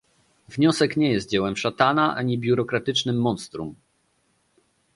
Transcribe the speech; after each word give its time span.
Wniosek 0.49 0.97
nie 0.97 1.11
jest 1.11 1.29
dziełem 1.29 1.57
szatana 1.57 2.15
ani 2.15 2.37
biurokratycznym 2.39 3.21
monstrum 3.21 3.75